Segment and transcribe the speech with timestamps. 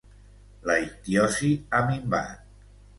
[0.69, 2.45] La ictiosi ha minvat.